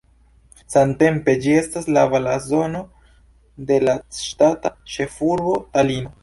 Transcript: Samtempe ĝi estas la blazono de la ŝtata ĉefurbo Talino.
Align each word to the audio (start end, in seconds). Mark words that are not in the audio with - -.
Samtempe 0.75 1.35
ĝi 1.43 1.51
estas 1.57 1.85
la 1.97 2.05
blazono 2.13 2.81
de 3.69 3.79
la 3.85 3.95
ŝtata 4.21 4.73
ĉefurbo 4.95 5.55
Talino. 5.77 6.15